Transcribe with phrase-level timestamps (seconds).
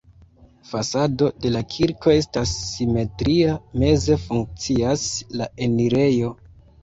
[0.67, 3.53] Fasado de la kirko estas simetria,
[3.83, 5.03] meze funkcias
[5.43, 6.33] la enirejo.